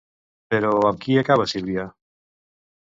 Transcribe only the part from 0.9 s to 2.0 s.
qui acaba Silvia?